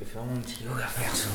[0.00, 1.28] vais faire mon petit yoga perso.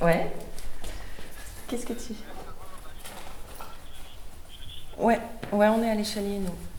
[0.00, 0.32] Ouais.
[1.68, 2.14] Qu'est-ce que tu.
[4.98, 5.20] Ouais,
[5.52, 6.73] ouais, on est à l'échalier, nous.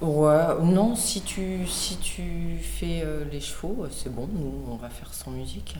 [0.00, 4.76] Ouais, non, si tu, si tu fais euh, les chevaux, euh, c'est bon, nous, on
[4.76, 5.76] va faire sans musique.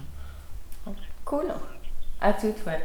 [1.25, 1.47] Cool.
[2.21, 2.85] À toutes, ouais.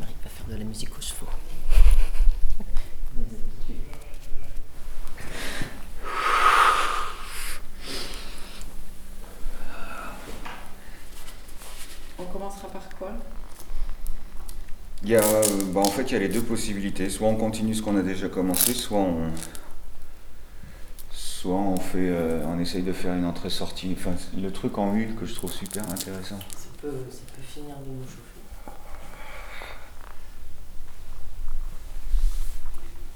[0.00, 1.26] Marie va faire de la musique aux chevaux.
[12.18, 13.12] On commencera par quoi?
[15.04, 17.08] Il y a, euh, bah, en fait, il y a les deux possibilités.
[17.08, 19.30] Soit on continue ce qu'on a déjà commencé, soit on,
[21.12, 23.96] soit on fait, euh, on essaye de faire une entrée-sortie.
[23.96, 26.38] Enfin, le truc en U que je trouve super intéressant.
[26.50, 28.22] ça peut, ça peut finir de nous chauffer.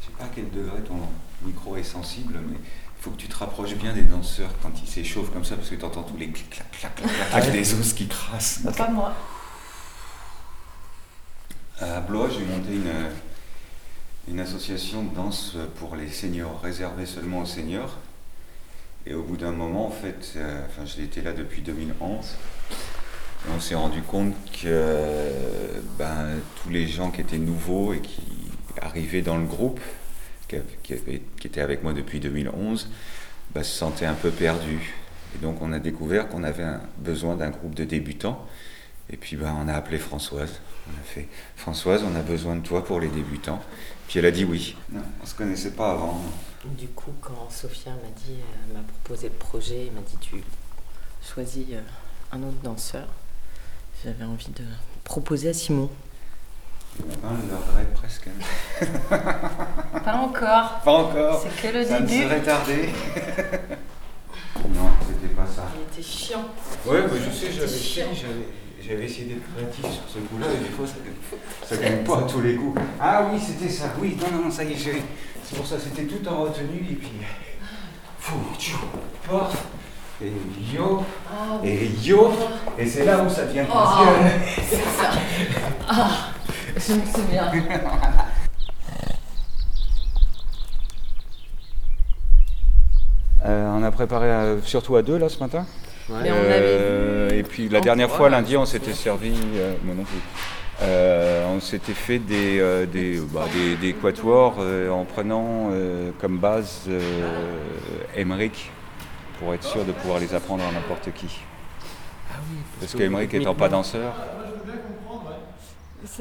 [0.00, 1.00] Je sais pas à quel degré ton
[1.44, 4.88] micro est sensible, mais il faut que tu te rapproches bien des danseurs quand ils
[4.88, 7.75] s'échauffent comme ça, parce que tu entends tous les clac, clac, clac, clac, clac des
[7.75, 8.60] os qui crassent.
[8.77, 9.12] Pas moi.
[11.83, 12.78] À Blois, j'ai monté
[14.28, 17.98] une, association de danse pour les seniors, réservée seulement aux seniors.
[19.05, 22.36] Et au bout d'un moment, en fait, euh, enfin, j'étais là depuis 2011,
[22.70, 25.33] et on s'est rendu compte que
[25.98, 26.27] ben,
[26.62, 28.22] tous les gens qui étaient nouveaux et qui
[28.80, 29.80] arrivaient dans le groupe,
[30.47, 30.94] qui
[31.44, 32.88] étaient avec moi depuis 2011,
[33.53, 34.94] ben, se sentaient un peu perdus.
[35.34, 38.47] Et donc on a découvert qu'on avait un- besoin d'un groupe de débutants.
[39.11, 40.61] Et puis ben, on a appelé Françoise.
[40.89, 43.62] On a fait Françoise, on a besoin de toi pour les débutants.
[44.09, 44.77] Puis elle a dit oui.
[44.91, 46.20] Non, on se connaissait pas avant.
[46.64, 50.36] Du coup, quand Sophia m'a dit, euh, m'a proposé le projet, elle m'a dit tu
[51.34, 51.81] choisis euh,
[52.33, 53.06] un autre danseur,
[54.05, 54.64] j'avais envie de
[55.05, 55.91] proposer à Simon.
[57.25, 58.28] Ah, je le regrette presque.
[60.05, 60.81] Pas encore.
[60.84, 61.43] Pas encore.
[61.43, 62.22] C'est que le Ça début.
[62.22, 62.75] serait tardé.
[64.75, 65.69] non, c'était pas ça.
[65.75, 66.44] Il était chiant.
[66.87, 68.06] Ouais, bah, je sais, j'avais, Chiant.
[68.87, 70.94] J'avais, essayé d'être créatif sur ce coup-là, et des fois ça,
[71.66, 72.81] ça gagne pas à tous les coups.
[73.00, 75.03] Ah oui, c'était ça, oui, non, non, ça y est, j'ai-
[75.44, 77.12] c'est pour ça, c'était tout en retenue, et puis.
[78.19, 78.78] Fou, tchou,
[79.28, 79.65] paf,
[80.22, 80.32] et
[80.72, 82.32] yo, Ah, et yo,
[82.78, 83.84] et c'est là où ça devient Oh.
[84.69, 85.10] c'est ça.
[85.88, 86.10] Ah,
[86.76, 87.50] je me souviens.
[93.44, 95.66] Euh, on a préparé euh, surtout à deux là ce matin?
[96.08, 99.74] Mais on avait Euh, vu et puis la dernière fois, lundi, on s'était servi, euh,
[99.84, 100.18] moi non plus.
[100.82, 106.10] Euh, on s'était fait des, euh, des, bah, des, des quatuors euh, en prenant euh,
[106.20, 107.00] comme base euh,
[108.16, 108.70] Emmerich
[109.38, 111.40] pour être sûr de pouvoir les apprendre à n'importe qui.
[112.80, 114.12] Parce qu'Emmerich étant pas danseur,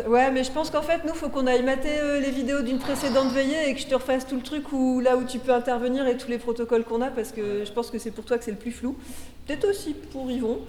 [0.07, 2.77] Ouais, mais je pense qu'en fait, nous, faut qu'on aille mater euh, les vidéos d'une
[2.77, 5.53] précédente veillée et que je te refasse tout le truc où, là où tu peux
[5.53, 8.37] intervenir et tous les protocoles qu'on a, parce que je pense que c'est pour toi
[8.37, 8.95] que c'est le plus flou.
[9.47, 10.59] Peut-être aussi pour Yvon.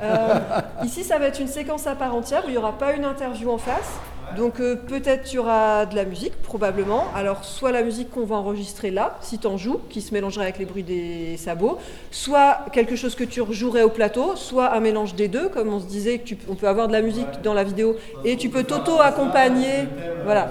[0.00, 0.38] Euh,
[0.84, 3.04] ici, ça va être une séquence à part entière où il n'y aura pas une
[3.04, 3.92] interview en face.
[4.36, 7.04] Donc euh, peut-être il y aura de la musique, probablement.
[7.14, 10.44] Alors soit la musique qu'on va enregistrer là, si tu en joues, qui se mélangerait
[10.44, 11.78] avec les bruits des sabots,
[12.10, 15.80] soit quelque chose que tu rejouerais au plateau, soit un mélange des deux, comme on
[15.80, 18.64] se disait, tu- on peut avoir de la musique dans la vidéo et tu peux
[18.64, 19.88] t'auto-accompagner.
[20.24, 20.50] Voilà,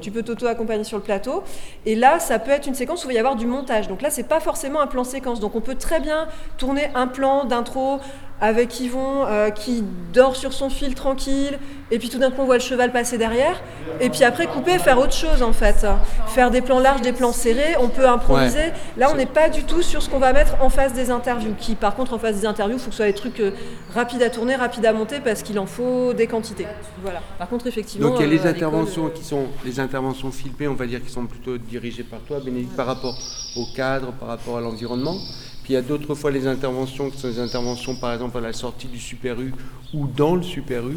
[0.00, 1.42] tu peux t'auto-accompagner sur le plateau.
[1.84, 3.86] Et là, ça peut être une séquence où il va y avoir du montage.
[3.88, 5.40] Donc là, c'est pas forcément un plan séquence.
[5.40, 6.26] Donc on peut très bien
[6.56, 8.00] tourner un plan d'intro
[8.40, 11.58] avec Yvon euh, qui dort sur son fil tranquille,
[11.90, 13.60] et puis tout d'un coup on voit le cheval passer derrière,
[14.00, 15.86] et puis après couper, faire autre chose en fait.
[16.28, 18.72] Faire des plans larges, des plans serrés, on peut improviser.
[18.96, 21.54] Là, on n'est pas du tout sur ce qu'on va mettre en face des interviews,
[21.58, 23.52] qui par contre en face des interviews, il faut que ce soit des trucs euh,
[23.94, 26.66] rapides à tourner, rapides à monter, parce qu'il en faut des quantités.
[27.02, 27.20] Voilà.
[27.38, 28.08] Par contre, effectivement...
[28.08, 30.74] Donc il y a euh, les l'école, interventions euh, qui sont les interventions filmées, on
[30.74, 33.18] va dire, qui sont plutôt dirigées par toi, Bénédicte, par rapport
[33.56, 35.16] au cadre, par rapport à l'environnement.
[35.70, 38.52] Il y a d'autres fois les interventions qui sont des interventions, par exemple, à la
[38.52, 39.54] sortie du Super U
[39.94, 40.96] ou dans le Super U,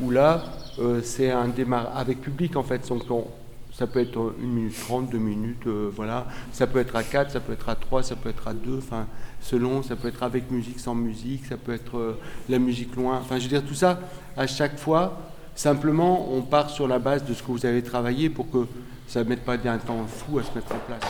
[0.00, 0.42] où là,
[0.78, 2.88] euh, c'est un démarrage avec public en fait.
[2.88, 3.26] Donc on-
[3.74, 6.26] ça peut être une minute trente, deux minutes, euh, voilà.
[6.50, 8.78] Ça peut être à quatre, ça peut être à trois, ça peut être à deux,
[8.78, 9.06] enfin,
[9.42, 13.18] selon, ça peut être avec musique, sans musique, ça peut être euh, la musique loin.
[13.18, 14.00] Enfin, je veux dire, tout ça,
[14.34, 15.18] à chaque fois,
[15.54, 18.66] simplement, on part sur la base de ce que vous avez travaillé pour que
[19.06, 21.02] ça ne mette pas un temps fou à se mettre en place.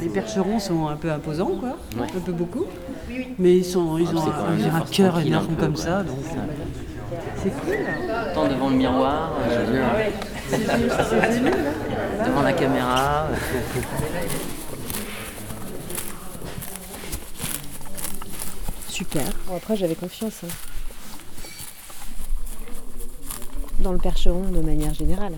[0.00, 1.76] Les percherons sont un peu imposants, quoi.
[1.96, 2.06] Ouais.
[2.16, 2.66] Un peu beaucoup.
[3.38, 5.76] Mais ils, sont, ils Ah, ont, même ils ont un cœur un énorme peu, comme
[5.76, 6.02] ça.
[6.02, 6.36] Donc, Ça.
[7.42, 7.76] c'est cool.
[8.34, 10.10] Tant devant le miroir, euh,
[12.26, 13.28] devant la caméra.
[18.88, 19.24] Super.
[19.46, 20.48] Bon, après, j'avais confiance hein.
[23.80, 25.34] Dans le percheron de manière générale.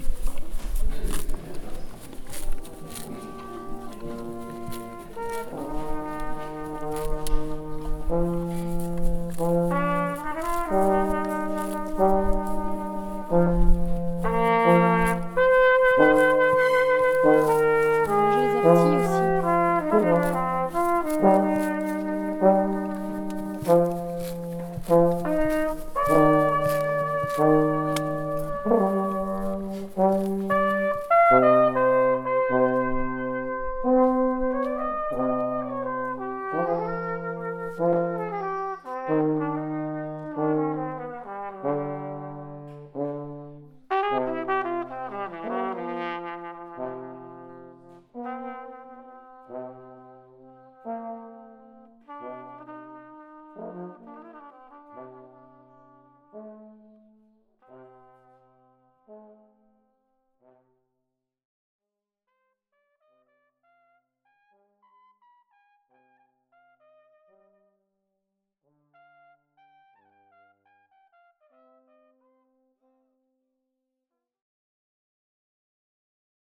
[28.66, 28.99] Oh.